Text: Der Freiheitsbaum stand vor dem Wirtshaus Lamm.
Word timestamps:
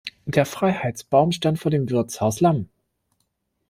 Der 0.25 0.47
Freiheitsbaum 0.47 1.31
stand 1.31 1.59
vor 1.59 1.69
dem 1.69 1.87
Wirtshaus 1.91 2.39
Lamm. 2.41 2.69